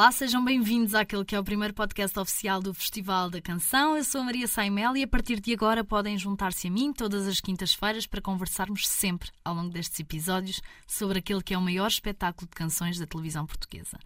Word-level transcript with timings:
Olá, 0.00 0.10
sejam 0.10 0.42
bem-vindos 0.42 0.94
àquele 0.94 1.26
que 1.26 1.36
é 1.36 1.38
o 1.38 1.44
primeiro 1.44 1.74
podcast 1.74 2.18
oficial 2.18 2.62
do 2.62 2.72
Festival 2.72 3.28
da 3.28 3.38
Canção. 3.38 3.98
Eu 3.98 4.02
sou 4.02 4.22
a 4.22 4.24
Maria 4.24 4.48
Saimel 4.48 4.96
e 4.96 5.02
a 5.02 5.06
partir 5.06 5.38
de 5.40 5.52
agora 5.52 5.84
podem 5.84 6.16
juntar-se 6.16 6.68
a 6.68 6.70
mim 6.70 6.90
todas 6.90 7.28
as 7.28 7.38
quintas-feiras 7.38 8.06
para 8.06 8.22
conversarmos 8.22 8.88
sempre, 8.88 9.28
ao 9.44 9.54
longo 9.54 9.68
destes 9.68 10.00
episódios, 10.00 10.62
sobre 10.86 11.18
aquele 11.18 11.42
que 11.42 11.52
é 11.52 11.58
o 11.58 11.60
maior 11.60 11.88
espetáculo 11.88 12.48
de 12.48 12.56
canções 12.56 12.98
da 12.98 13.04
televisão 13.04 13.44
portuguesa. 13.44 13.98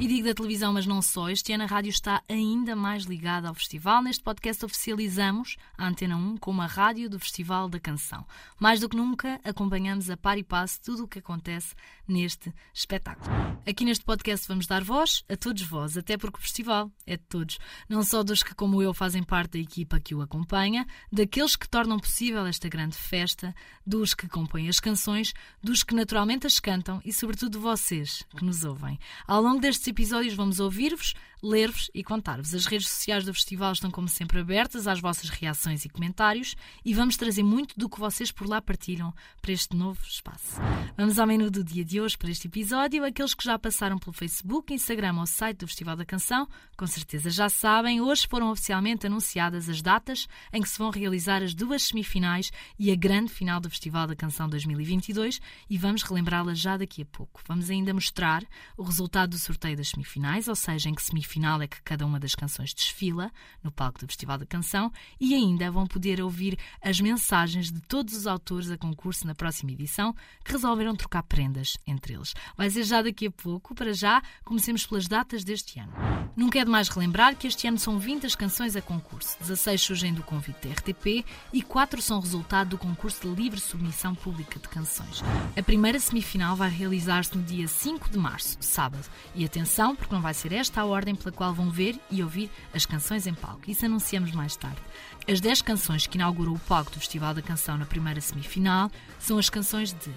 E 0.00 0.06
digo 0.08 0.26
da 0.26 0.32
televisão, 0.32 0.72
mas 0.72 0.86
não 0.86 1.02
só, 1.02 1.28
este 1.28 1.52
ano 1.52 1.64
a 1.64 1.66
rádio 1.66 1.90
está 1.90 2.22
ainda 2.30 2.74
mais 2.74 3.04
ligada 3.04 3.46
ao 3.46 3.54
festival. 3.54 4.02
Neste 4.02 4.22
podcast 4.22 4.64
oficializamos 4.64 5.58
a 5.76 5.86
Antena 5.86 6.16
1 6.16 6.38
como 6.38 6.62
a 6.62 6.66
rádio 6.66 7.10
do 7.10 7.20
Festival 7.20 7.68
da 7.68 7.78
Canção. 7.78 8.24
Mais 8.58 8.80
do 8.80 8.88
que 8.88 8.96
nunca, 8.96 9.38
acompanhamos 9.44 10.08
a 10.08 10.16
par 10.16 10.38
e 10.38 10.42
passo 10.42 10.80
tudo 10.80 11.04
o 11.04 11.08
que 11.08 11.18
acontece 11.18 11.74
neste 12.08 12.50
espetáculo. 12.72 13.30
Aqui 13.68 13.84
neste 13.84 14.02
podcast 14.02 14.48
vamos 14.48 14.66
dar 14.66 14.82
voz 14.82 15.22
a 15.28 15.41
todos 15.42 15.62
vós, 15.62 15.96
até 15.96 16.16
porque 16.16 16.38
o 16.38 16.40
festival 16.40 16.88
é 17.04 17.16
de 17.16 17.24
todos, 17.24 17.58
não 17.88 18.04
só 18.04 18.22
dos 18.22 18.44
que, 18.44 18.54
como 18.54 18.80
eu, 18.80 18.94
fazem 18.94 19.24
parte 19.24 19.54
da 19.54 19.58
equipa 19.58 19.98
que 19.98 20.14
o 20.14 20.22
acompanha, 20.22 20.86
daqueles 21.10 21.56
que 21.56 21.68
tornam 21.68 21.98
possível 21.98 22.46
esta 22.46 22.68
grande 22.68 22.96
festa, 22.96 23.52
dos 23.84 24.14
que 24.14 24.28
compõem 24.28 24.68
as 24.68 24.78
canções, 24.78 25.34
dos 25.60 25.82
que 25.82 25.96
naturalmente 25.96 26.46
as 26.46 26.60
cantam 26.60 27.02
e, 27.04 27.12
sobretudo, 27.12 27.58
vocês 27.58 28.24
que 28.36 28.44
nos 28.44 28.62
ouvem. 28.62 29.00
Ao 29.26 29.42
longo 29.42 29.60
destes 29.60 29.88
episódios, 29.88 30.34
vamos 30.34 30.60
ouvir-vos, 30.60 31.12
ler-vos 31.42 31.90
e 31.92 32.04
contar-vos. 32.04 32.54
As 32.54 32.66
redes 32.66 32.88
sociais 32.88 33.24
do 33.24 33.34
festival 33.34 33.72
estão, 33.72 33.90
como 33.90 34.08
sempre, 34.08 34.38
abertas 34.38 34.86
às 34.86 35.00
vossas 35.00 35.28
reações 35.28 35.84
e 35.84 35.88
comentários 35.88 36.54
e 36.84 36.94
vamos 36.94 37.16
trazer 37.16 37.42
muito 37.42 37.76
do 37.76 37.88
que 37.88 37.98
vocês 37.98 38.30
por 38.30 38.48
lá 38.48 38.62
partilham 38.62 39.12
para 39.40 39.52
este 39.52 39.74
novo 39.76 40.00
espaço. 40.04 40.60
Vamos 40.96 41.18
ao 41.18 41.26
menu 41.26 41.50
do 41.50 41.64
dia 41.64 41.84
de 41.84 42.00
hoje 42.00 42.16
para 42.16 42.30
este 42.30 42.46
episódio. 42.46 43.04
Aqueles 43.04 43.34
que 43.34 43.42
já 43.42 43.58
passaram 43.58 43.98
pelo 43.98 44.12
Facebook, 44.12 44.72
Instagram 44.72 45.18
ou 45.18 45.26
site 45.26 45.58
do 45.58 45.66
Festival 45.66 45.96
da 45.96 46.04
Canção, 46.04 46.46
com 46.76 46.86
certeza 46.86 47.28
já 47.28 47.48
sabem, 47.48 48.00
hoje 48.00 48.28
foram 48.28 48.50
oficialmente 48.50 49.06
anunciadas 49.06 49.68
as 49.68 49.82
datas 49.82 50.28
em 50.52 50.62
que 50.62 50.68
se 50.68 50.78
vão 50.78 50.90
realizar 50.90 51.42
as 51.42 51.54
duas 51.54 51.82
semifinais 51.82 52.52
e 52.78 52.92
a 52.92 52.94
grande 52.94 53.32
final 53.32 53.58
do 53.58 53.68
Festival 53.68 54.06
da 54.06 54.14
Canção 54.14 54.48
2022 54.48 55.40
e 55.68 55.76
vamos 55.76 56.02
relembrá-las 56.02 56.60
já 56.60 56.76
daqui 56.76 57.02
a 57.02 57.06
pouco. 57.06 57.42
Vamos 57.48 57.68
ainda 57.68 57.92
mostrar 57.92 58.44
o 58.76 58.84
resultado 58.84 59.30
do 59.30 59.38
sorteio 59.38 59.76
das 59.76 59.88
semifinais, 59.88 60.46
ou 60.46 60.54
seja, 60.54 60.88
em 60.88 60.94
que 60.94 61.02
semifinais 61.02 61.31
final 61.32 61.62
é 61.62 61.66
que 61.66 61.80
cada 61.82 62.04
uma 62.04 62.20
das 62.20 62.34
canções 62.34 62.74
desfila 62.74 63.32
no 63.62 63.72
palco 63.72 63.98
do 63.98 64.06
Festival 64.06 64.36
da 64.36 64.44
Canção 64.44 64.92
e 65.18 65.34
ainda 65.34 65.70
vão 65.70 65.86
poder 65.86 66.20
ouvir 66.20 66.58
as 66.82 67.00
mensagens 67.00 67.72
de 67.72 67.80
todos 67.80 68.14
os 68.14 68.26
autores 68.26 68.70
a 68.70 68.76
concurso 68.76 69.26
na 69.26 69.34
próxima 69.34 69.72
edição 69.72 70.14
que 70.44 70.52
resolveram 70.52 70.94
trocar 70.94 71.22
prendas 71.22 71.78
entre 71.86 72.14
eles. 72.14 72.34
Vai 72.56 72.68
ser 72.68 72.84
já 72.84 73.00
daqui 73.00 73.26
a 73.26 73.30
pouco, 73.30 73.74
para 73.74 73.94
já, 73.94 74.22
comecemos 74.44 74.86
pelas 74.86 75.08
datas 75.08 75.42
deste 75.42 75.78
ano. 75.78 75.92
Nunca 76.36 76.58
é 76.58 76.64
demais 76.64 76.88
relembrar 76.88 77.36
que 77.36 77.46
este 77.46 77.66
ano 77.66 77.78
são 77.78 77.98
20 77.98 78.26
as 78.26 78.34
canções 78.34 78.76
a 78.76 78.82
concurso, 78.82 79.36
16 79.40 79.80
surgem 79.80 80.14
do 80.14 80.22
convite 80.22 80.66
da 80.66 80.74
RTP 80.74 81.24
e 81.52 81.62
4 81.62 82.02
são 82.02 82.20
resultado 82.20 82.70
do 82.70 82.78
concurso 82.78 83.22
de 83.22 83.42
livre 83.42 83.60
submissão 83.60 84.14
pública 84.14 84.58
de 84.58 84.68
canções. 84.68 85.22
A 85.56 85.62
primeira 85.62 85.98
semifinal 85.98 86.56
vai 86.56 86.68
realizar-se 86.68 87.36
no 87.36 87.42
dia 87.42 87.66
5 87.66 88.10
de 88.10 88.18
março, 88.18 88.56
sábado. 88.60 89.04
E 89.34 89.44
atenção, 89.44 89.94
porque 89.94 90.14
não 90.14 90.20
vai 90.20 90.34
ser 90.34 90.52
esta 90.52 90.80
a 90.80 90.84
ordem 90.84 91.14
pela 91.22 91.34
qual 91.34 91.54
vão 91.54 91.70
ver 91.70 91.98
e 92.10 92.22
ouvir 92.22 92.50
as 92.74 92.84
canções 92.84 93.26
em 93.26 93.34
palco. 93.34 93.70
Isso 93.70 93.86
anunciamos 93.86 94.32
mais 94.32 94.56
tarde. 94.56 94.80
As 95.28 95.40
10 95.40 95.62
canções 95.62 96.06
que 96.06 96.16
inauguram 96.16 96.54
o 96.54 96.58
palco 96.58 96.90
do 96.90 96.98
Festival 96.98 97.32
da 97.34 97.42
Canção 97.42 97.78
na 97.78 97.86
primeira 97.86 98.20
semifinal 98.20 98.90
são 99.18 99.38
as 99.38 99.48
canções 99.48 99.92
de 99.92 100.10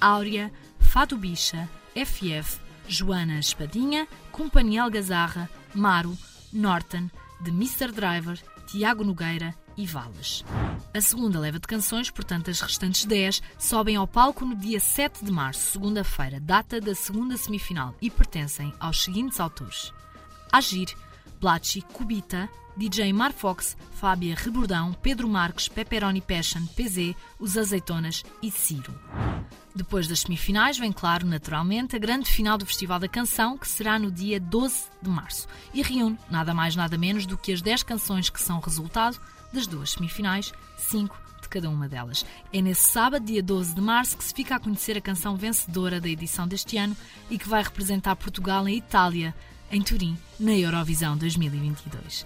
Áurea, 0.00 0.52
Fado 0.78 1.16
Bicha, 1.16 1.68
FF, 1.94 2.60
Joana 2.86 3.38
Espadinha, 3.38 4.06
Companhia 4.30 4.82
Algazarra, 4.82 5.48
Maro, 5.74 6.16
Norton, 6.52 7.08
The 7.42 7.50
Mr. 7.50 7.90
Driver, 7.90 8.38
Tiago 8.66 9.04
Nogueira 9.04 9.54
e 9.76 9.86
Valas. 9.86 10.44
A 10.92 11.00
segunda 11.00 11.38
leva 11.38 11.58
de 11.58 11.66
canções, 11.66 12.10
portanto 12.10 12.50
as 12.50 12.60
restantes 12.60 13.04
10, 13.04 13.42
sobem 13.58 13.96
ao 13.96 14.06
palco 14.06 14.44
no 14.44 14.54
dia 14.54 14.78
7 14.78 15.24
de 15.24 15.32
março, 15.32 15.72
segunda-feira, 15.72 16.38
data 16.40 16.80
da 16.80 16.94
segunda 16.94 17.36
semifinal, 17.36 17.94
e 18.00 18.10
pertencem 18.10 18.72
aos 18.78 19.02
seguintes 19.02 19.40
autores. 19.40 19.92
Agir, 20.54 20.94
Blachi, 21.40 21.82
Cubita, 21.82 22.48
DJ 22.76 23.12
Marfox, 23.12 23.76
Fábia 23.94 24.36
Rebordão, 24.36 24.92
Pedro 25.02 25.28
Marques, 25.28 25.66
Pepperoni 25.66 26.20
Passion, 26.20 26.64
PZ, 26.76 27.16
Os 27.40 27.58
Azeitonas 27.58 28.22
e 28.40 28.52
Ciro. 28.52 28.94
Depois 29.74 30.06
das 30.06 30.20
semifinais 30.20 30.78
vem, 30.78 30.92
claro, 30.92 31.26
naturalmente, 31.26 31.96
a 31.96 31.98
grande 31.98 32.30
final 32.30 32.56
do 32.56 32.64
Festival 32.64 33.00
da 33.00 33.08
Canção, 33.08 33.58
que 33.58 33.66
será 33.66 33.98
no 33.98 34.12
dia 34.12 34.38
12 34.38 34.84
de 35.02 35.10
março, 35.10 35.48
e 35.74 35.82
reúne 35.82 36.16
nada 36.30 36.54
mais 36.54 36.76
nada 36.76 36.96
menos 36.96 37.26
do 37.26 37.36
que 37.36 37.52
as 37.52 37.60
10 37.60 37.82
canções 37.82 38.30
que 38.30 38.40
são 38.40 38.60
resultado 38.60 39.20
das 39.52 39.66
duas 39.66 39.90
semifinais, 39.90 40.52
5 40.76 41.20
de 41.42 41.48
cada 41.48 41.68
uma 41.68 41.88
delas. 41.88 42.24
É 42.52 42.62
nesse 42.62 42.92
sábado, 42.92 43.26
dia 43.26 43.42
12 43.42 43.74
de 43.74 43.80
março, 43.80 44.16
que 44.16 44.22
se 44.22 44.32
fica 44.32 44.54
a 44.54 44.60
conhecer 44.60 44.96
a 44.96 45.00
canção 45.00 45.34
vencedora 45.34 46.00
da 46.00 46.08
edição 46.08 46.46
deste 46.46 46.76
ano 46.76 46.96
e 47.28 47.38
que 47.38 47.48
vai 47.48 47.60
representar 47.60 48.14
Portugal 48.14 48.68
em 48.68 48.76
Itália 48.76 49.34
em 49.70 49.82
Turim, 49.82 50.16
na 50.38 50.52
Eurovisão 50.52 51.16
2022. 51.16 52.24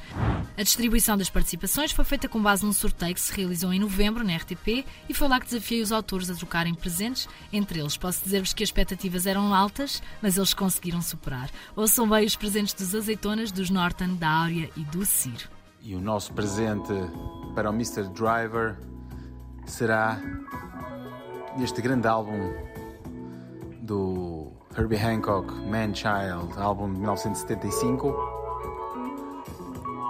A 0.56 0.62
distribuição 0.62 1.16
das 1.16 1.30
participações 1.30 1.92
foi 1.92 2.04
feita 2.04 2.28
com 2.28 2.42
base 2.42 2.64
num 2.64 2.72
sorteio 2.72 3.14
que 3.14 3.20
se 3.20 3.32
realizou 3.32 3.72
em 3.72 3.80
novembro 3.80 4.24
na 4.24 4.36
RTP 4.36 4.84
e 5.08 5.14
foi 5.14 5.28
lá 5.28 5.40
que 5.40 5.46
desafiei 5.46 5.80
os 5.80 5.92
autores 5.92 6.28
a 6.28 6.34
trocarem 6.34 6.74
presentes. 6.74 7.28
Entre 7.52 7.80
eles, 7.80 7.96
posso 7.96 8.22
dizer-vos 8.22 8.52
que 8.52 8.62
as 8.62 8.68
expectativas 8.68 9.26
eram 9.26 9.54
altas, 9.54 10.02
mas 10.20 10.36
eles 10.36 10.52
conseguiram 10.52 11.00
superar. 11.00 11.50
Ouçam 11.74 12.08
bem 12.08 12.26
os 12.26 12.36
presentes 12.36 12.74
dos 12.74 12.94
Azeitonas, 12.94 13.50
dos 13.50 13.70
Norton, 13.70 14.16
da 14.16 14.28
Áurea 14.28 14.70
e 14.76 14.80
do 14.84 15.06
Ciro. 15.06 15.48
E 15.80 15.94
o 15.94 16.00
nosso 16.00 16.32
presente 16.32 16.92
para 17.54 17.70
o 17.70 17.72
Mr. 17.72 18.08
Driver 18.08 18.76
será 19.66 20.20
este 21.62 21.80
grande 21.80 22.06
álbum 22.06 22.52
do 23.80 24.52
Herbie 24.78 24.96
Hancock, 24.96 25.52
Man 25.66 25.92
Child, 25.92 26.56
álbum 26.56 26.92
de 26.92 27.00
1975. 27.00 28.14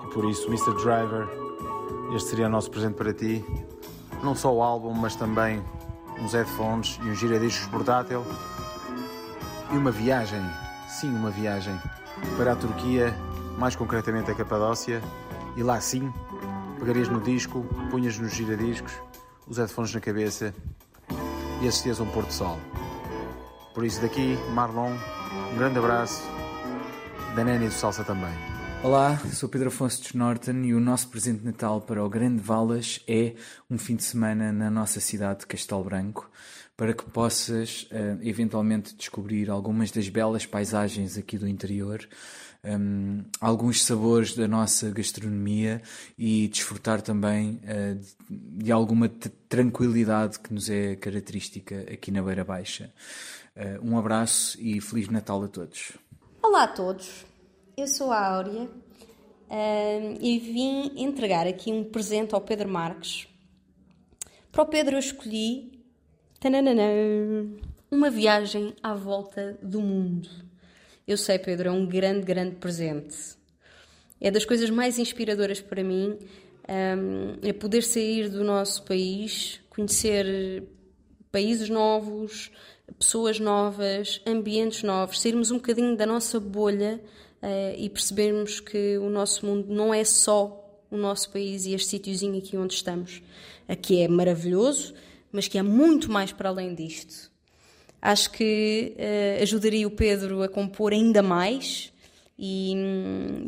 E 0.04 0.12
por 0.12 0.28
isso, 0.28 0.46
Mr. 0.48 0.74
Driver, 0.74 1.26
este 2.14 2.28
seria 2.28 2.48
o 2.48 2.50
nosso 2.50 2.70
presente 2.70 2.94
para 2.94 3.14
ti. 3.14 3.42
Não 4.22 4.34
só 4.34 4.54
o 4.54 4.62
álbum, 4.62 4.92
mas 4.92 5.16
também 5.16 5.64
uns 6.20 6.34
headphones 6.34 7.00
e 7.02 7.08
um 7.08 7.14
giradiscos 7.14 7.66
portátil. 7.68 8.22
E 9.72 9.76
uma 9.78 9.90
viagem, 9.90 10.42
sim, 10.86 11.08
uma 11.08 11.30
viagem 11.30 11.74
para 12.36 12.52
a 12.52 12.56
Turquia, 12.56 13.16
mais 13.56 13.74
concretamente 13.74 14.30
a 14.30 14.34
Capadócia. 14.34 15.00
E 15.56 15.62
lá 15.62 15.80
sim, 15.80 16.12
pegarias 16.78 17.08
no 17.08 17.22
disco, 17.22 17.64
punhas 17.90 18.18
nos 18.18 18.34
giradiscos, 18.34 18.92
os 19.46 19.56
headphones 19.56 19.94
na 19.94 20.00
cabeça 20.00 20.54
e 21.62 21.66
assistias 21.66 21.98
a 22.00 22.02
um 22.02 22.10
pôr 22.10 22.30
sol. 22.30 22.58
Por 23.78 23.86
isso, 23.86 24.02
daqui, 24.02 24.36
Marlon, 24.52 24.92
um 25.52 25.56
grande 25.56 25.78
abraço, 25.78 26.24
da 27.36 27.44
Nene 27.44 27.66
e 27.66 27.68
do 27.68 27.74
Salsa 27.74 28.02
também. 28.02 28.32
Olá, 28.82 29.16
sou 29.32 29.48
Pedro 29.48 29.68
Afonso 29.68 30.02
de 30.02 30.16
Norton 30.16 30.64
e 30.64 30.74
o 30.74 30.80
nosso 30.80 31.06
presente 31.06 31.38
de 31.38 31.46
Natal 31.46 31.80
para 31.80 32.04
o 32.04 32.08
Grande 32.08 32.42
Valas 32.42 32.98
é 33.06 33.36
um 33.70 33.78
fim 33.78 33.94
de 33.94 34.02
semana 34.02 34.52
na 34.52 34.68
nossa 34.68 34.98
cidade 34.98 35.40
de 35.42 35.46
Castelo 35.46 35.84
Branco 35.84 36.28
para 36.76 36.92
que 36.92 37.04
possas 37.04 37.88
uh, 37.92 38.18
eventualmente 38.20 38.96
descobrir 38.96 39.48
algumas 39.48 39.92
das 39.92 40.08
belas 40.08 40.44
paisagens 40.44 41.16
aqui 41.16 41.38
do 41.38 41.46
interior, 41.46 42.00
um, 42.64 43.22
alguns 43.40 43.84
sabores 43.84 44.34
da 44.34 44.48
nossa 44.48 44.90
gastronomia 44.90 45.80
e 46.18 46.48
desfrutar 46.48 47.00
também 47.00 47.60
uh, 47.62 48.00
de 48.28 48.72
alguma 48.72 49.08
tranquilidade 49.48 50.40
que 50.40 50.52
nos 50.52 50.68
é 50.68 50.96
característica 50.96 51.80
aqui 51.92 52.10
na 52.10 52.20
Beira 52.22 52.44
Baixa. 52.44 52.92
Uh, 53.58 53.84
um 53.84 53.98
abraço 53.98 54.56
e 54.60 54.80
Feliz 54.80 55.08
Natal 55.08 55.42
a 55.42 55.48
todos. 55.48 55.98
Olá 56.40 56.62
a 56.62 56.68
todos, 56.68 57.26
eu 57.76 57.88
sou 57.88 58.12
a 58.12 58.24
Áurea 58.24 58.62
uh, 58.62 60.18
e 60.20 60.38
vim 60.38 60.92
entregar 61.02 61.44
aqui 61.44 61.72
um 61.72 61.82
presente 61.82 62.36
ao 62.36 62.40
Pedro 62.40 62.68
Marques. 62.68 63.26
Para 64.52 64.62
o 64.62 64.66
Pedro 64.66 64.94
eu 64.94 65.00
escolhi 65.00 65.84
tananana, 66.38 66.84
uma 67.90 68.08
viagem 68.08 68.76
à 68.80 68.94
volta 68.94 69.58
do 69.60 69.80
mundo. 69.80 70.28
Eu 71.04 71.16
sei, 71.16 71.36
Pedro, 71.36 71.70
é 71.70 71.72
um 71.72 71.84
grande, 71.84 72.24
grande 72.24 72.54
presente. 72.54 73.16
É 74.20 74.30
das 74.30 74.44
coisas 74.44 74.70
mais 74.70 75.00
inspiradoras 75.00 75.60
para 75.60 75.82
mim 75.82 76.16
um, 76.68 77.38
é 77.42 77.52
poder 77.52 77.82
sair 77.82 78.28
do 78.28 78.44
nosso 78.44 78.84
país, 78.84 79.60
conhecer 79.68 80.62
países 81.30 81.68
novos, 81.68 82.50
pessoas 82.98 83.38
novas, 83.38 84.20
ambientes 84.26 84.82
novos, 84.82 85.20
sairmos 85.20 85.50
um 85.50 85.56
bocadinho 85.56 85.96
da 85.96 86.06
nossa 86.06 86.40
bolha 86.40 87.00
uh, 87.42 87.74
e 87.76 87.88
percebermos 87.88 88.60
que 88.60 88.98
o 88.98 89.10
nosso 89.10 89.44
mundo 89.44 89.72
não 89.72 89.92
é 89.92 90.04
só 90.04 90.64
o 90.90 90.96
nosso 90.96 91.30
país 91.30 91.66
e 91.66 91.74
este 91.74 91.90
sítiozinho 91.90 92.38
aqui 92.38 92.56
onde 92.56 92.74
estamos. 92.74 93.22
Aqui 93.68 94.02
é 94.02 94.08
maravilhoso, 94.08 94.94
mas 95.30 95.46
que 95.48 95.58
há 95.58 95.62
muito 95.62 96.10
mais 96.10 96.32
para 96.32 96.48
além 96.48 96.74
disto. 96.74 97.30
Acho 98.00 98.30
que 98.30 98.94
uh, 98.96 99.42
ajudaria 99.42 99.86
o 99.86 99.90
Pedro 99.90 100.42
a 100.42 100.48
compor 100.48 100.92
ainda 100.92 101.20
mais 101.22 101.92
E, 102.38 102.72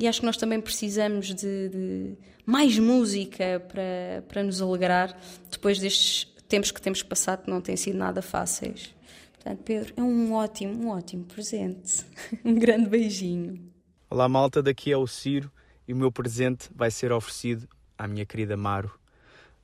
e 0.01 0.09
acho 0.09 0.19
que 0.19 0.27
nós 0.27 0.37
também 0.37 0.61
precisamos 0.61 1.33
de, 1.33 1.69
de, 1.69 2.17
mais 2.45 2.77
música 2.77 3.63
para, 3.69 4.25
para 4.29 4.43
nos 4.43 4.61
alegrar 4.61 5.17
depois 5.49 5.79
destes 5.79 6.27
tempos 6.51 6.73
que 6.73 6.83
temos 6.83 7.01
passado 7.01 7.45
não 7.47 7.61
têm 7.61 7.77
sido 7.77 7.97
nada 7.97 8.21
fáceis. 8.21 8.93
Portanto, 9.35 9.63
Pedro, 9.65 9.95
é 9.97 10.03
um 10.03 10.33
ótimo, 10.35 10.85
um 10.85 10.89
ótimo 10.89 11.25
presente. 11.25 12.05
um 12.45 12.59
grande 12.59 12.91
beijinho. 12.91 13.73
Olá, 14.11 14.29
malta, 14.29 14.61
daqui 14.61 14.91
é 14.91 14.97
o 14.97 15.07
Ciro 15.07 15.51
e 15.87 15.93
o 15.93 15.97
meu 15.97 16.11
presente 16.11 16.69
vai 16.75 16.91
ser 16.91 17.13
oferecido 17.13 17.69
à 17.97 18.09
minha 18.09 18.27
querida 18.27 18.57
Maro. 18.57 18.91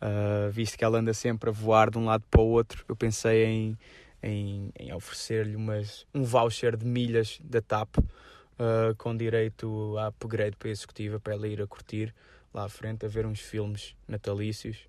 Uh, 0.01 0.51
visto 0.53 0.79
que 0.79 0.85
ela 0.85 0.99
anda 0.99 1.13
sempre 1.13 1.51
a 1.51 1.53
voar 1.53 1.91
de 1.91 1.99
um 1.99 2.05
lado 2.05 2.23
para 2.31 2.41
o 2.41 2.47
outro, 2.47 2.85
eu 2.89 2.95
pensei 2.95 3.45
em, 3.45 3.79
em, 4.23 4.71
em 4.79 4.95
oferecer-lhe 4.95 5.57
um 5.57 6.23
voucher 6.23 6.77
de 6.77 6.87
milhas 6.87 7.41
da 7.43 7.61
TAP 7.61 7.99
uh, 7.99 8.95
com 8.97 9.17
direito 9.17 9.97
a 9.99 10.09
upgrade 10.09 10.57
para 10.57 10.69
a 10.69 10.71
executiva 10.71 11.19
para 11.19 11.35
ela 11.35 11.49
ir 11.49 11.61
a 11.61 11.67
curtir 11.67 12.15
lá 12.55 12.65
à 12.65 12.69
frente 12.69 13.05
a 13.05 13.09
ver 13.09 13.27
uns 13.27 13.41
filmes 13.41 13.97
natalícios 14.07 14.87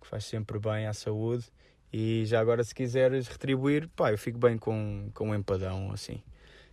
que 0.00 0.06
faz 0.06 0.24
sempre 0.24 0.58
bem 0.58 0.86
à 0.86 0.92
saúde 0.92 1.46
e 1.92 2.24
já 2.26 2.40
agora 2.40 2.62
se 2.62 2.74
quiseres 2.74 3.26
retribuir, 3.28 3.88
pá, 3.96 4.12
eu 4.12 4.18
fico 4.18 4.38
bem 4.38 4.58
com, 4.58 5.10
com 5.14 5.30
um 5.30 5.34
empadão 5.34 5.90
assim. 5.92 6.22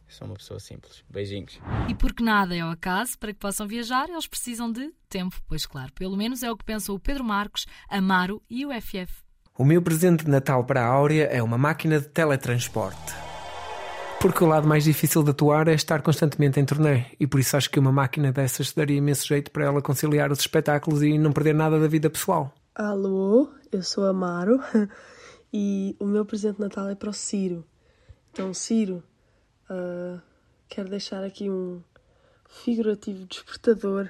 sou 0.08 0.28
uma 0.28 0.36
pessoa 0.36 0.60
simples. 0.60 1.04
Beijinhos. 1.10 1.60
E 1.90 1.96
porque 1.96 2.24
nada 2.24 2.56
é 2.56 2.64
o 2.64 2.70
acaso, 2.70 3.18
para 3.18 3.34
que 3.34 3.40
possam 3.40 3.68
viajar, 3.68 4.10
eles 4.10 4.28
precisam 4.28 4.72
de 4.72 4.94
tempo. 5.10 5.36
Pois 5.48 5.66
claro, 5.66 5.94
pelo 5.94 6.18
menos 6.18 6.44
é 6.44 6.52
o 6.52 6.58
que 6.58 6.66
pensam 6.66 6.96
o 6.96 7.00
Pedro 7.00 7.24
Marcos, 7.24 7.66
Amaro 7.90 8.42
e 8.50 8.66
o 8.66 8.70
FF. 8.82 9.24
O 9.58 9.64
meu 9.64 9.82
presente 9.82 10.26
de 10.26 10.32
Natal 10.32 10.66
para 10.66 10.82
a 10.82 10.88
Áurea 10.88 11.26
é 11.26 11.42
uma 11.42 11.58
máquina 11.58 12.00
de 12.00 12.10
teletransporte. 12.10 13.14
Porque 14.20 14.44
o 14.44 14.48
lado 14.48 14.68
mais 14.68 14.84
difícil 14.84 15.24
de 15.24 15.32
atuar 15.32 15.68
é 15.68 15.74
estar 15.74 16.02
constantemente 16.02 16.60
em 16.60 16.66
turnê, 16.66 17.06
e 17.20 17.28
por 17.28 17.40
isso 17.40 17.56
acho 17.56 17.70
que 17.70 17.80
uma 17.80 17.92
máquina 17.92 18.34
dessas 18.34 18.74
daria 18.74 18.98
imenso 18.98 19.26
jeito 19.26 19.52
para 19.52 19.66
ela 19.66 19.82
conciliar 19.82 20.32
os 20.32 20.40
espetáculos 20.40 21.04
e 21.04 21.18
não 21.18 21.32
perder 21.32 21.54
nada 21.54 21.80
da 21.80 21.88
vida 21.88 22.10
pessoal. 22.10 22.54
Alô, 22.78 23.54
eu 23.72 23.82
sou 23.82 24.06
Amaro 24.06 24.60
e 25.54 25.96
o 25.98 26.04
meu 26.04 26.26
presente 26.26 26.58
de 26.58 26.62
Natal 26.64 26.90
é 26.90 26.94
para 26.94 27.10
o 27.10 27.14
Ciro. 27.14 27.66
Então, 28.30 28.54
Ciro, 28.54 29.02
uh, 29.70 30.20
quero 30.68 30.90
deixar 30.90 31.24
aqui 31.24 31.50
um 31.50 31.82
figurativo 32.50 33.26
despertador 33.28 34.10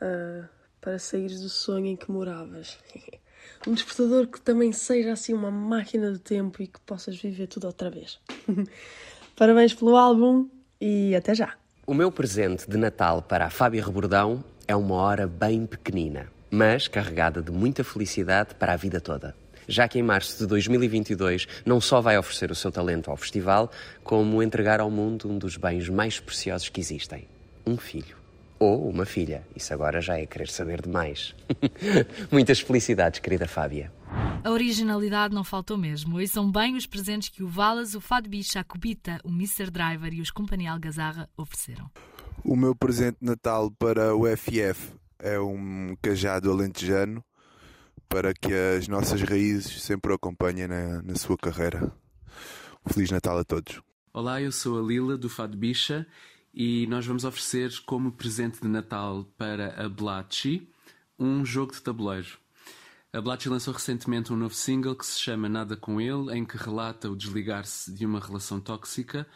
uh, 0.00 0.48
para 0.80 0.98
saíres 0.98 1.42
do 1.42 1.50
sonho 1.50 1.84
em 1.84 1.94
que 1.94 2.10
moravas. 2.10 2.78
um 3.68 3.74
despertador 3.74 4.26
que 4.26 4.40
também 4.40 4.72
seja 4.72 5.12
assim 5.12 5.34
uma 5.34 5.50
máquina 5.50 6.10
do 6.12 6.18
tempo 6.18 6.62
e 6.62 6.68
que 6.68 6.80
possas 6.80 7.20
viver 7.20 7.46
tudo 7.46 7.66
outra 7.66 7.90
vez. 7.90 8.18
Parabéns 9.36 9.74
pelo 9.74 9.98
álbum 9.98 10.48
e 10.80 11.14
até 11.14 11.34
já! 11.34 11.58
O 11.86 11.92
meu 11.92 12.10
presente 12.10 12.70
de 12.70 12.78
Natal 12.78 13.20
para 13.20 13.44
a 13.44 13.50
Fábia 13.50 13.84
Rebordão 13.84 14.42
é 14.66 14.74
uma 14.74 14.94
hora 14.94 15.26
bem 15.26 15.66
pequenina, 15.66 16.32
mas 16.52 16.86
carregada 16.86 17.40
de 17.40 17.50
muita 17.50 17.82
felicidade 17.82 18.54
para 18.54 18.74
a 18.74 18.76
vida 18.76 19.00
toda. 19.00 19.34
Já 19.66 19.88
que 19.88 19.98
em 19.98 20.02
março 20.02 20.38
de 20.38 20.46
2022 20.46 21.48
não 21.64 21.80
só 21.80 22.00
vai 22.00 22.18
oferecer 22.18 22.50
o 22.50 22.54
seu 22.54 22.70
talento 22.70 23.10
ao 23.10 23.16
festival, 23.16 23.70
como 24.04 24.42
entregar 24.42 24.78
ao 24.78 24.90
mundo 24.90 25.30
um 25.30 25.38
dos 25.38 25.56
bens 25.56 25.88
mais 25.88 26.20
preciosos 26.20 26.68
que 26.68 26.80
existem: 26.80 27.26
um 27.66 27.78
filho. 27.78 28.20
Ou 28.58 28.88
uma 28.88 29.04
filha. 29.04 29.42
Isso 29.56 29.72
agora 29.72 30.00
já 30.00 30.18
é 30.18 30.26
querer 30.26 30.48
saber 30.48 30.82
demais. 30.82 31.34
Muitas 32.30 32.60
felicidades, 32.60 33.18
querida 33.18 33.48
Fábia. 33.48 33.90
A 34.44 34.50
originalidade 34.50 35.34
não 35.34 35.42
faltou 35.42 35.76
mesmo. 35.76 36.20
E 36.20 36.28
são 36.28 36.48
bem 36.48 36.76
os 36.76 36.86
presentes 36.86 37.28
que 37.28 37.42
o 37.42 37.48
Valas, 37.48 37.96
o 37.96 38.00
Fado 38.00 38.28
Bicha, 38.28 38.60
a 38.60 38.64
Cubita, 38.64 39.18
o 39.24 39.30
Mr. 39.30 39.68
Driver 39.68 40.12
e 40.14 40.20
os 40.20 40.30
Companhia 40.30 40.70
Algazarra 40.70 41.28
ofereceram. 41.36 41.90
O 42.44 42.54
meu 42.54 42.74
presente 42.74 43.18
de 43.20 43.26
Natal 43.26 43.68
para 43.68 44.14
o 44.14 44.24
FF 44.36 44.92
é 45.22 45.38
um 45.38 45.96
cajado 46.02 46.50
alentejano 46.50 47.24
para 48.08 48.34
que 48.34 48.52
as 48.52 48.88
nossas 48.88 49.22
raízes 49.22 49.80
sempre 49.82 50.12
o 50.12 50.16
acompanhem 50.16 50.66
na, 50.66 51.00
na 51.00 51.14
sua 51.14 51.38
carreira. 51.38 51.92
Feliz 52.86 53.10
Natal 53.10 53.38
a 53.38 53.44
todos. 53.44 53.80
Olá, 54.12 54.42
eu 54.42 54.50
sou 54.50 54.78
a 54.78 54.86
Lila 54.86 55.16
do 55.16 55.28
Fado 55.28 55.56
Bicha 55.56 56.06
e 56.52 56.86
nós 56.88 57.06
vamos 57.06 57.24
oferecer 57.24 57.72
como 57.86 58.12
presente 58.12 58.60
de 58.60 58.68
Natal 58.68 59.24
para 59.38 59.82
a 59.82 59.88
Blatchy 59.88 60.68
um 61.18 61.44
jogo 61.44 61.72
de 61.72 61.80
tabuleiro. 61.80 62.36
A 63.12 63.20
Blatchy 63.20 63.48
lançou 63.48 63.74
recentemente 63.74 64.32
um 64.32 64.36
novo 64.36 64.54
single 64.54 64.96
que 64.96 65.06
se 65.06 65.20
chama 65.20 65.48
Nada 65.48 65.76
com 65.76 66.00
Ele, 66.00 66.36
em 66.36 66.44
que 66.44 66.56
relata 66.56 67.10
o 67.10 67.16
desligar-se 67.16 67.92
de 67.92 68.04
uma 68.04 68.18
relação 68.18 68.58
tóxica, 68.58 69.26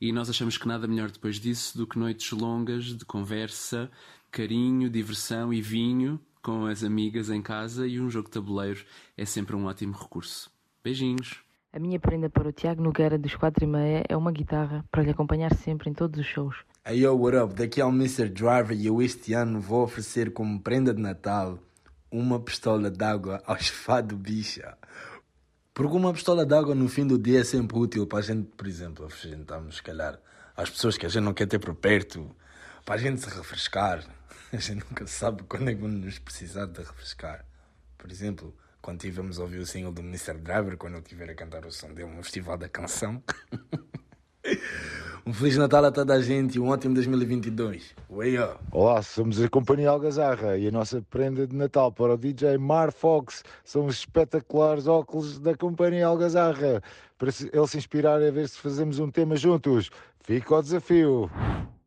e 0.00 0.12
nós 0.12 0.28
achamos 0.28 0.58
que 0.58 0.68
nada 0.68 0.86
melhor 0.86 1.10
depois 1.10 1.36
disso 1.36 1.78
do 1.78 1.86
que 1.86 1.98
noites 1.98 2.30
longas 2.32 2.84
de 2.84 3.04
conversa, 3.06 3.90
carinho, 4.32 4.88
diversão 4.88 5.52
e 5.52 5.60
vinho 5.60 6.18
com 6.42 6.66
as 6.66 6.82
amigas 6.82 7.30
em 7.30 7.40
casa, 7.40 7.86
e 7.86 8.00
um 8.00 8.10
jogo 8.10 8.28
de 8.28 8.32
tabuleiro 8.32 8.84
é 9.16 9.24
sempre 9.24 9.54
um 9.54 9.66
ótimo 9.66 9.92
recurso. 9.92 10.50
Beijinhos! 10.82 11.36
A 11.72 11.78
minha 11.78 12.00
prenda 12.00 12.28
para 12.28 12.48
o 12.48 12.52
Tiago 12.52 12.82
Nogueira 12.82 13.16
dos 13.16 13.34
4 13.34 13.64
e 13.64 13.66
meia 13.66 14.04
é 14.08 14.16
uma 14.16 14.32
guitarra 14.32 14.84
para 14.90 15.02
lhe 15.02 15.10
acompanhar 15.10 15.54
sempre 15.54 15.88
em 15.88 15.94
todos 15.94 16.18
os 16.18 16.26
shows. 16.26 16.56
Hey 16.84 17.04
yo, 17.04 17.14
what 17.16 17.36
up? 17.36 17.54
Daqui 17.54 17.80
é 17.80 17.84
o 17.84 17.90
Mr. 17.90 18.28
Driver 18.28 18.76
e 18.76 18.86
eu 18.86 19.00
este 19.00 19.34
ano 19.34 19.60
vou 19.60 19.84
oferecer 19.84 20.32
como 20.32 20.60
prenda 20.60 20.92
de 20.92 21.00
Natal 21.00 21.58
uma 22.10 22.40
pistola 22.40 22.90
d'água 22.90 23.42
ao 23.46 23.56
fado 23.56 24.16
bicha. 24.16 24.76
Porque 25.72 25.96
uma 25.96 26.12
pistola 26.12 26.44
d'água 26.44 26.74
no 26.74 26.88
fim 26.88 27.06
do 27.06 27.18
dia 27.18 27.40
é 27.40 27.44
sempre 27.44 27.78
útil 27.78 28.06
para 28.06 28.18
a 28.18 28.22
gente, 28.22 28.50
por 28.56 28.66
exemplo, 28.66 29.06
apresentarmos, 29.06 29.76
se 29.76 29.82
calhar, 29.82 30.18
às 30.56 30.68
pessoas 30.68 30.98
que 30.98 31.06
a 31.06 31.08
gente 31.08 31.22
não 31.22 31.32
quer 31.32 31.46
ter 31.46 31.58
por 31.58 31.74
perto, 31.74 32.28
para 32.84 32.96
a 32.96 32.98
gente 32.98 33.20
se 33.20 33.30
refrescar. 33.30 34.04
A 34.54 34.58
gente 34.58 34.84
nunca 34.84 35.06
sabe 35.06 35.42
quando 35.44 35.70
é 35.70 35.74
que 35.74 35.80
vamos 35.80 36.04
nos 36.04 36.18
precisar 36.18 36.66
de 36.66 36.80
refrescar. 36.80 37.42
Por 37.96 38.10
exemplo, 38.10 38.54
quando 38.82 39.00
tivemos 39.00 39.38
a 39.38 39.42
ouvir 39.42 39.56
o 39.56 39.66
single 39.66 39.92
do 39.92 40.02
Mr. 40.02 40.34
Driver, 40.34 40.76
quando 40.76 40.94
ele 40.94 41.02
estiver 41.02 41.30
a 41.30 41.34
cantar 41.34 41.64
o 41.64 41.72
som 41.72 41.94
dele 41.94 42.10
no 42.14 42.22
Festival 42.22 42.58
da 42.58 42.68
Canção. 42.68 43.22
um 45.24 45.32
Feliz 45.32 45.56
Natal 45.56 45.86
a 45.86 45.90
toda 45.90 46.12
a 46.12 46.20
gente 46.20 46.56
e 46.56 46.60
um 46.60 46.68
ótimo 46.68 46.92
2022. 46.92 47.94
Way 48.10 48.40
up. 48.40 48.58
Olá, 48.70 49.00
somos 49.00 49.40
a 49.40 49.48
Companhia 49.48 49.88
Algazarra 49.88 50.58
e 50.58 50.68
a 50.68 50.70
nossa 50.70 51.00
prenda 51.00 51.46
de 51.46 51.56
Natal 51.56 51.90
para 51.90 52.12
o 52.12 52.18
DJ 52.18 52.58
Mar 52.58 52.92
Fox 52.92 53.42
são 53.64 53.86
os 53.86 54.00
espetaculares 54.00 54.86
óculos 54.86 55.38
da 55.38 55.56
Companhia 55.56 56.06
Algazarra. 56.06 56.82
Para 57.16 57.30
ele 57.30 57.66
se 57.66 57.78
inspirar 57.78 58.22
a 58.22 58.30
ver 58.30 58.46
se 58.50 58.58
fazemos 58.58 58.98
um 58.98 59.10
tema 59.10 59.34
juntos. 59.34 59.88
Fica 60.20 60.56
o 60.56 60.62
desafio. 60.62 61.30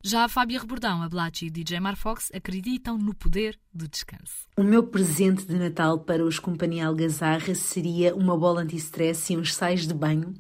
Já 0.07 0.25
a 0.25 0.29
Fábia 0.29 0.59
Rebordão, 0.59 1.01
a 1.01 1.09
Blatchy 1.09 1.47
e 1.47 1.49
DJ 1.49 1.79
Marfox 1.79 2.31
acreditam 2.31 2.95
no 2.95 3.15
poder 3.15 3.57
do 3.73 3.87
descanso. 3.87 4.47
O 4.55 4.61
meu 4.61 4.83
presente 4.83 5.47
de 5.47 5.55
Natal 5.55 5.97
para 5.97 6.23
os 6.23 6.37
Companhia 6.37 6.85
Algazarra 6.85 7.55
seria 7.55 8.15
uma 8.15 8.37
bola 8.37 8.61
anti-stress 8.61 9.33
e 9.33 9.35
uns 9.35 9.55
sais 9.55 9.87
de 9.87 9.95
banho 9.95 10.35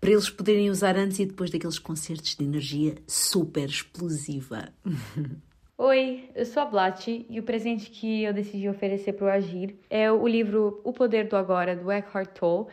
para 0.00 0.12
eles 0.12 0.30
poderem 0.30 0.70
usar 0.70 0.96
antes 0.96 1.18
e 1.18 1.26
depois 1.26 1.50
daqueles 1.50 1.80
concertos 1.80 2.36
de 2.36 2.44
energia 2.44 2.94
super 3.08 3.68
explosiva. 3.68 4.68
Oi, 5.76 6.30
eu 6.36 6.46
sou 6.46 6.62
a 6.62 6.66
Blatchy 6.66 7.26
e 7.28 7.40
o 7.40 7.42
presente 7.42 7.90
que 7.90 8.22
eu 8.22 8.32
decidi 8.32 8.68
oferecer 8.68 9.14
para 9.14 9.26
o 9.26 9.30
Agir 9.30 9.74
é 9.90 10.12
o 10.12 10.28
livro 10.28 10.80
O 10.84 10.92
Poder 10.92 11.26
do 11.26 11.34
Agora, 11.34 11.74
do 11.74 11.90
Eckhart 11.90 12.38
Tolle, 12.38 12.68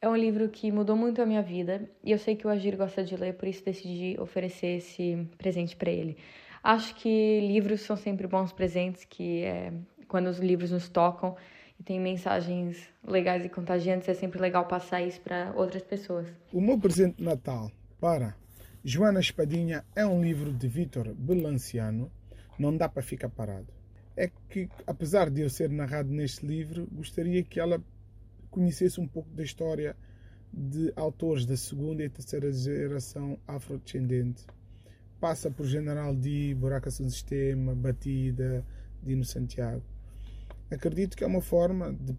é 0.00 0.08
um 0.08 0.16
livro 0.16 0.48
que 0.48 0.70
mudou 0.70 0.96
muito 0.96 1.20
a 1.20 1.26
minha 1.26 1.42
vida 1.42 1.88
e 2.04 2.12
eu 2.12 2.18
sei 2.18 2.36
que 2.36 2.46
o 2.46 2.50
Agir 2.50 2.76
gosta 2.76 3.02
de 3.02 3.16
ler, 3.16 3.34
por 3.34 3.48
isso 3.48 3.64
decidi 3.64 4.16
oferecer 4.20 4.78
esse 4.78 5.26
presente 5.36 5.76
para 5.76 5.90
ele. 5.90 6.16
Acho 6.62 6.94
que 6.94 7.40
livros 7.40 7.80
são 7.80 7.96
sempre 7.96 8.26
bons 8.26 8.52
presentes, 8.52 9.04
que 9.04 9.42
é, 9.42 9.72
quando 10.06 10.28
os 10.28 10.38
livros 10.38 10.70
nos 10.70 10.88
tocam 10.88 11.36
e 11.78 11.82
tem 11.82 12.00
mensagens 12.00 12.88
legais 13.06 13.44
e 13.44 13.48
contagiantes, 13.48 14.08
é 14.08 14.14
sempre 14.14 14.40
legal 14.40 14.66
passar 14.66 15.02
isso 15.02 15.20
para 15.20 15.52
outras 15.56 15.82
pessoas. 15.82 16.26
O 16.52 16.60
meu 16.60 16.78
presente 16.78 17.16
de 17.16 17.24
Natal 17.24 17.70
para 18.00 18.36
Joana 18.84 19.20
Espadinha 19.20 19.84
é 19.94 20.06
um 20.06 20.22
livro 20.22 20.52
de 20.52 20.68
Vítor 20.68 21.12
Belanciano, 21.14 22.10
Não 22.58 22.76
Dá 22.76 22.88
para 22.88 23.02
Ficar 23.02 23.28
Parado. 23.28 23.72
É 24.16 24.30
que, 24.48 24.68
apesar 24.86 25.30
de 25.30 25.42
eu 25.42 25.50
ser 25.50 25.70
narrado 25.70 26.10
neste 26.10 26.44
livro, 26.44 26.88
gostaria 26.90 27.42
que 27.42 27.60
ela 27.60 27.80
conhecesse 28.50 29.00
um 29.00 29.06
pouco 29.06 29.30
da 29.30 29.42
história 29.42 29.96
de 30.52 30.92
autores 30.96 31.44
da 31.44 31.56
segunda 31.56 32.02
e 32.02 32.08
terceira 32.08 32.52
geração 32.52 33.38
afrodescendente. 33.46 34.44
Passa 35.20 35.50
por 35.50 35.66
General 35.66 36.14
Di, 36.14 36.54
Buraca 36.54 36.90
Sem 36.90 37.08
Sistema, 37.08 37.74
Batida, 37.74 38.64
Dino 39.02 39.24
Santiago. 39.24 39.82
Acredito 40.70 41.16
que 41.16 41.24
é 41.24 41.26
uma 41.26 41.40
forma 41.40 41.92
de 41.92 42.14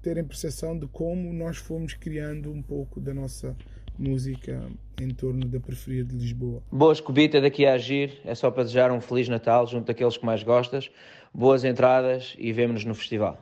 terem 0.00 0.24
percepção 0.24 0.78
de 0.78 0.86
como 0.86 1.32
nós 1.32 1.58
fomos 1.58 1.94
criando 1.94 2.50
um 2.50 2.62
pouco 2.62 2.98
da 2.98 3.12
nossa 3.12 3.54
música 3.98 4.66
em 4.98 5.10
torno 5.10 5.46
da 5.46 5.60
periferia 5.60 6.02
de 6.02 6.16
Lisboa. 6.16 6.62
Boas 6.72 7.00
Cubita, 7.00 7.40
daqui 7.40 7.66
a 7.66 7.74
agir. 7.74 8.18
É 8.24 8.34
só 8.34 8.50
para 8.50 8.62
desejar 8.62 8.90
um 8.90 9.00
Feliz 9.00 9.28
Natal 9.28 9.66
junto 9.66 9.86
daqueles 9.86 10.16
que 10.16 10.24
mais 10.24 10.42
gostas. 10.42 10.90
Boas 11.32 11.62
entradas 11.62 12.34
e 12.38 12.52
vemo-nos 12.52 12.84
no 12.84 12.94
festival. 12.94 13.38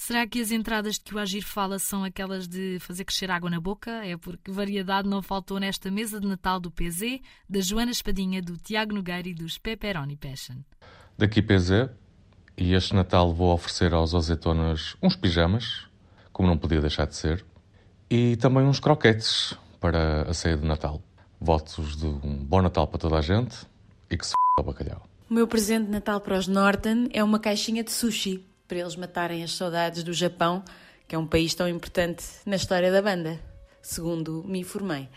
Será 0.00 0.24
que 0.28 0.40
as 0.40 0.52
entradas 0.52 0.94
de 0.94 1.00
que 1.00 1.14
o 1.16 1.18
Agir 1.18 1.44
fala 1.44 1.76
são 1.76 2.04
aquelas 2.04 2.46
de 2.46 2.78
fazer 2.78 3.04
crescer 3.04 3.32
água 3.32 3.50
na 3.50 3.60
boca? 3.60 3.90
É 4.06 4.16
porque 4.16 4.48
variedade 4.48 5.08
não 5.08 5.20
faltou 5.20 5.58
nesta 5.58 5.90
mesa 5.90 6.20
de 6.20 6.26
Natal 6.26 6.60
do 6.60 6.70
PZ, 6.70 7.18
da 7.50 7.60
Joana 7.60 7.90
Espadinha, 7.90 8.40
do 8.40 8.56
Tiago 8.56 8.94
Nogueira 8.94 9.28
e 9.28 9.34
dos 9.34 9.58
Pepperoni 9.58 10.16
Passion. 10.16 10.58
Daqui 11.18 11.42
PZ, 11.42 11.90
e 12.56 12.74
este 12.74 12.94
Natal 12.94 13.34
vou 13.34 13.52
oferecer 13.52 13.92
aos 13.92 14.14
azeitonas 14.14 14.96
uns 15.02 15.16
pijamas, 15.16 15.88
como 16.32 16.48
não 16.48 16.56
podia 16.56 16.80
deixar 16.80 17.06
de 17.08 17.16
ser, 17.16 17.44
e 18.08 18.36
também 18.36 18.62
uns 18.62 18.78
croquetes 18.78 19.58
para 19.80 20.22
a 20.30 20.32
ceia 20.32 20.56
de 20.56 20.64
Natal. 20.64 21.02
Votos 21.40 21.96
de 21.96 22.06
um 22.06 22.44
bom 22.44 22.62
Natal 22.62 22.86
para 22.86 23.00
toda 23.00 23.18
a 23.18 23.20
gente 23.20 23.66
e 24.08 24.16
que 24.16 24.24
se 24.24 24.30
f*** 24.30 24.36
ao 24.58 24.64
bacalhau. 24.64 25.02
O 25.28 25.34
meu 25.34 25.48
presente 25.48 25.86
de 25.86 25.90
Natal 25.90 26.20
para 26.20 26.38
os 26.38 26.46
Norton 26.46 27.08
é 27.12 27.22
uma 27.22 27.40
caixinha 27.40 27.82
de 27.82 27.90
sushi 27.90 28.46
para 28.68 28.78
eles 28.78 28.94
matarem 28.94 29.42
as 29.42 29.56
saudades 29.56 30.04
do 30.04 30.12
Japão, 30.12 30.62
que 31.08 31.14
é 31.14 31.18
um 31.18 31.26
país 31.26 31.54
tão 31.54 31.66
importante 31.66 32.22
na 32.44 32.54
história 32.54 32.92
da 32.92 33.00
banda, 33.00 33.40
segundo 33.80 34.44
me 34.46 34.60
informei. 34.60 35.08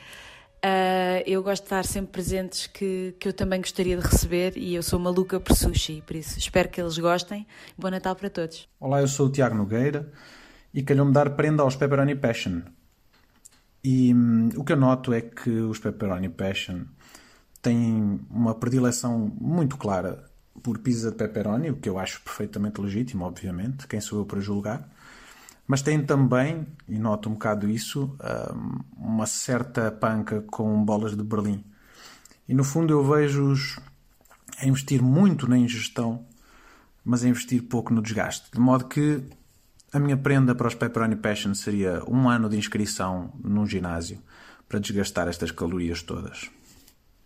Uh, 0.63 1.19
eu 1.25 1.43
gosto 1.43 1.63
de 1.63 1.65
estar 1.65 1.83
sempre 1.83 2.11
presentes 2.11 2.67
que, 2.67 3.15
que 3.19 3.27
eu 3.27 3.33
também 3.33 3.59
gostaria 3.59 3.97
de 3.97 4.07
receber 4.07 4.53
e 4.55 4.75
eu 4.75 4.83
sou 4.83 4.99
maluca 4.99 5.39
por 5.39 5.55
sushi, 5.55 6.01
por 6.05 6.15
isso 6.15 6.39
espero 6.39 6.69
que 6.69 6.79
eles 6.79 6.97
gostem. 6.97 7.45
Bom 7.77 7.89
Natal 7.89 8.15
para 8.15 8.29
todos. 8.29 8.69
Olá, 8.79 9.01
eu 9.01 9.07
sou 9.07 9.27
o 9.27 9.31
Tiago 9.31 9.55
Nogueira 9.55 10.09
e 10.73 10.81
calhou-me 10.81 11.11
dar 11.11 11.31
prenda 11.31 11.63
aos 11.63 11.75
Pepperoni 11.75 12.15
Passion. 12.15 12.61
E 13.83 14.13
hum, 14.13 14.49
o 14.55 14.63
que 14.63 14.71
eu 14.71 14.77
noto 14.77 15.11
é 15.11 15.21
que 15.21 15.49
os 15.49 15.79
Pepperoni 15.79 16.29
Passion 16.29 16.83
têm 17.61 18.21
uma 18.29 18.55
predileção 18.55 19.35
muito 19.39 19.75
clara 19.75 20.30
por 20.61 20.77
pizza 20.79 21.11
de 21.11 21.17
pepperoni, 21.17 21.69
o 21.69 21.77
que 21.77 21.89
eu 21.89 21.97
acho 21.97 22.21
perfeitamente 22.21 22.79
legítimo, 22.79 23.25
obviamente, 23.25 23.87
quem 23.87 24.01
sou 24.01 24.19
eu 24.19 24.25
para 24.25 24.39
julgar. 24.39 24.89
Mas 25.67 25.81
tem 25.81 26.03
também, 26.05 26.67
e 26.87 26.99
noto 26.99 27.29
um 27.29 27.33
bocado 27.33 27.69
isso, 27.69 28.15
uma 28.97 29.25
certa 29.25 29.91
panca 29.91 30.41
com 30.41 30.83
bolas 30.83 31.15
de 31.15 31.23
Berlim. 31.23 31.63
E 32.47 32.53
no 32.53 32.63
fundo 32.63 32.91
eu 32.91 33.03
vejo-os 33.03 33.79
a 34.57 34.65
investir 34.65 35.01
muito 35.01 35.47
na 35.47 35.57
ingestão, 35.57 36.25
mas 37.05 37.23
a 37.23 37.29
investir 37.29 37.63
pouco 37.63 37.93
no 37.93 38.01
desgaste. 38.01 38.51
De 38.51 38.59
modo 38.59 38.85
que 38.85 39.23
a 39.93 39.99
minha 39.99 40.17
prenda 40.17 40.53
para 40.53 40.67
os 40.67 40.75
Pepperoni 40.75 41.15
Passion 41.15 41.53
seria 41.53 42.03
um 42.07 42.29
ano 42.29 42.49
de 42.49 42.57
inscrição 42.57 43.33
num 43.41 43.65
ginásio 43.65 44.21
para 44.67 44.79
desgastar 44.79 45.27
estas 45.27 45.51
calorias 45.51 46.03
todas. 46.03 46.49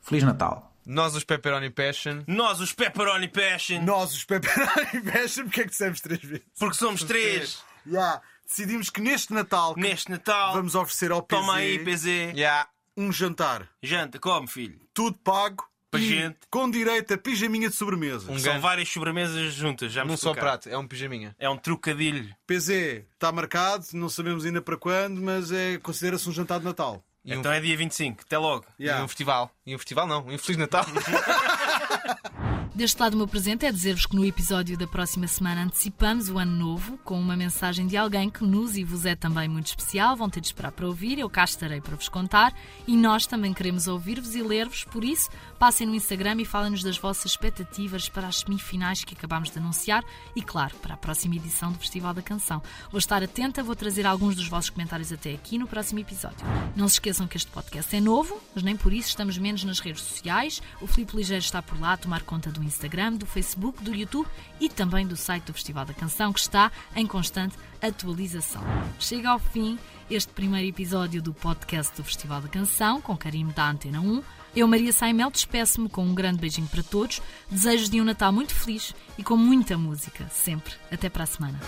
Feliz 0.02 0.24
Natal! 0.24 0.75
Nós 0.86 1.16
os 1.16 1.24
Pepperoni 1.24 1.70
Passion. 1.70 2.24
Nós 2.28 2.60
os 2.60 2.72
Pepperoni 2.72 3.28
Passion. 3.28 3.82
Nós 3.82 4.14
os 4.14 4.24
Pepperoni 4.24 5.02
Passion. 5.12 5.44
Porquê 5.46 5.62
é 5.62 5.64
que 5.64 5.70
dissemos 5.72 6.00
três 6.02 6.22
vezes? 6.22 6.46
Porque 6.60 6.76
somos, 6.76 7.04
três. 7.04 7.64
Yeah. 7.88 8.22
Decidimos 8.46 8.90
que 8.90 9.02
neste 9.02 9.34
Natal. 9.34 9.74
Neste 9.76 10.12
Natal. 10.12 10.54
Vamos 10.54 10.76
oferecer 10.76 11.12
ao 11.12 11.22
PZ. 11.22 11.40
Toma 11.40 11.56
aí, 11.56 11.80
PZ. 11.80 12.06
Yeah. 12.06 12.70
Um 12.96 13.12
jantar. 13.12 13.68
Janta, 13.82 14.20
come, 14.20 14.48
filho. 14.48 14.80
Tudo 14.94 15.18
pago. 15.18 15.66
Para 15.90 16.00
gente. 16.00 16.38
Com 16.50 16.70
direito 16.70 17.14
a 17.14 17.18
pijaminha 17.18 17.70
de 17.70 17.76
sobremesa. 17.76 18.32
Um 18.32 18.38
São 18.38 18.60
várias 18.60 18.90
sobremesas 18.90 19.54
juntas, 19.54 19.92
já 19.92 20.04
me 20.04 20.12
Num 20.12 20.18
só 20.18 20.34
prato, 20.34 20.68
é 20.68 20.78
um 20.78 20.88
pijaminha. 20.88 21.36
É 21.40 21.50
um 21.50 21.58
trocadilho. 21.58 22.36
PZ, 22.46 22.70
está 23.14 23.32
marcado, 23.32 23.86
não 23.94 24.10
sabemos 24.10 24.46
ainda 24.46 24.62
para 24.62 24.78
quando, 24.78 25.22
mas 25.22 25.52
é, 25.52 25.78
considera-se 25.78 26.28
um 26.30 26.34
jantar 26.34 26.60
de 26.60 26.66
Natal. 26.66 27.04
Então 27.26 27.52
um... 27.52 27.56
é 27.56 27.60
dia 27.60 27.76
25, 27.76 28.22
até 28.26 28.38
logo. 28.38 28.66
Yeah. 28.80 29.02
E 29.02 29.04
um 29.04 29.08
festival. 29.08 29.52
E 29.66 29.76
um 29.76 29.78
festival 29.80 30.08
não, 30.08 30.26
um 30.28 30.38
Feliz 30.38 30.58
Natal. 30.58 30.86
Deste 32.76 33.02
lado, 33.02 33.14
o 33.14 33.18
meu 33.18 33.28
presente 33.28 33.66
é 33.66 33.72
dizer-vos 33.72 34.06
que 34.06 34.18
no 34.18 34.26
episódio 34.26 34.78
da 34.78 34.86
próxima 34.86 35.28
semana 35.28 35.64
antecipamos 35.64 36.30
o 36.30 36.38
ano 36.38 36.52
novo 36.52 36.98
com 37.06 37.18
uma 37.18 37.34
mensagem 37.34 37.88
de 37.88 37.96
alguém 37.96 38.30
que 38.30 38.44
nos 38.44 38.76
e 38.76 38.84
vos 38.84 39.06
é 39.06 39.16
também 39.16 39.48
muito 39.48 39.68
especial. 39.68 40.18
Vão 40.18 40.30
ter 40.30 40.42
de 40.42 40.48
esperar 40.48 40.74
para 40.74 40.86
ouvir, 40.86 41.18
eu 41.18 41.30
cá 41.30 41.46
estarei 41.46 41.80
para 41.80 41.96
vos 41.96 42.10
contar 42.10 42.54
e 42.86 42.98
nós 42.98 43.26
também 43.26 43.54
queremos 43.54 43.88
ouvir-vos 43.88 44.36
e 44.36 44.42
ler-vos. 44.42 44.84
Por 44.84 45.06
isso, 45.06 45.30
passem 45.58 45.88
no 45.88 45.96
Instagram 45.96 46.36
e 46.42 46.44
falem-nos 46.44 46.84
das 46.84 46.98
vossas 46.98 47.32
expectativas 47.32 48.10
para 48.10 48.28
as 48.28 48.40
semifinais 48.40 49.06
que 49.06 49.14
acabámos 49.14 49.52
de 49.52 49.58
anunciar 49.58 50.04
e, 50.36 50.42
claro, 50.42 50.76
para 50.82 50.96
a 50.96 50.98
próxima 50.98 51.38
edição 51.38 51.72
do 51.72 51.80
Festival 51.80 52.14
da 52.14 52.22
Canção. 52.22 52.62
Vou 52.92 53.00
estar 53.00 53.24
atenta, 53.24 53.64
vou 53.64 53.78
trazer 53.78 54.06
alguns 54.06 54.36
dos 54.36 54.50
vossos 54.50 54.70
comentários 54.70 55.14
até 55.14 55.34
aqui 55.34 55.58
no 55.58 55.66
próximo 55.66 56.02
episódio. 56.02 56.46
Não 56.76 56.90
se 56.90 56.96
esqueçam 56.96 57.26
que 57.26 57.38
este 57.38 57.50
podcast 57.52 57.96
é 57.96 58.02
novo, 58.02 58.38
mas 58.54 58.66
nem 58.66 58.76
por 58.76 58.92
isso 58.92 59.08
estamos 59.08 59.38
menos 59.38 59.64
nas 59.64 59.80
redes 59.80 60.02
sociais. 60.02 60.62
O 60.82 60.88
Filipe 60.88 61.16
Ligeiro 61.16 61.42
está 61.42 61.62
por 61.62 61.80
lá 61.80 61.94
a 61.94 61.98
tomar 61.98 62.24
conta 62.24 62.52
do 62.52 62.65
Instagram, 62.66 63.14
do 63.14 63.26
Facebook, 63.26 63.84
do 63.84 63.94
YouTube 63.94 64.28
e 64.60 64.70
também 64.70 65.06
do 65.06 65.16
site 65.16 65.46
do 65.46 65.54
Festival 65.54 65.86
da 65.86 65.94
Canção, 65.94 66.34
que 66.34 66.40
está 66.40 66.72
em 66.96 67.06
constante 67.06 67.56
atualização. 67.82 68.62
Chega 69.00 69.30
ao 69.30 69.40
fim 69.40 69.78
este 70.10 70.32
primeiro 70.34 70.68
episódio 70.68 71.22
do 71.22 71.34
podcast 71.34 71.96
do 71.96 72.04
Festival 72.04 72.42
da 72.42 72.48
Canção, 72.48 73.02
com 73.02 73.18
carinho 73.18 73.52
da 73.54 73.70
Antena 73.70 74.00
1. 74.00 74.24
Eu, 74.56 74.68
Maria 74.68 74.94
Saimel, 74.94 75.32
despeço-me 75.32 75.90
com 75.90 76.06
um 76.06 76.16
grande 76.16 76.40
beijinho 76.40 76.68
para 76.68 76.84
todos. 76.84 77.22
Desejo 77.50 77.90
de 77.90 78.00
um 78.00 78.06
Natal 78.06 78.32
muito 78.32 78.54
feliz 78.54 78.94
e 79.18 79.24
com 79.24 79.36
muita 79.36 79.78
música, 79.78 80.28
sempre. 80.30 80.74
Até 80.92 81.10
para 81.10 81.24
a 81.24 81.28
semana. 81.28 81.60